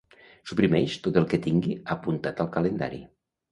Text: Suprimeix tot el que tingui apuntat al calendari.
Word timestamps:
Suprimeix 0.51 0.95
tot 1.09 1.19
el 1.21 1.27
que 1.35 1.39
tingui 1.45 1.77
apuntat 1.99 2.43
al 2.47 2.53
calendari. 2.59 3.07